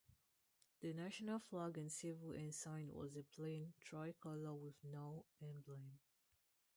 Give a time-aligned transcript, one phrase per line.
[0.79, 5.99] The national flag and civil ensign was a plain tricolour with no emblem.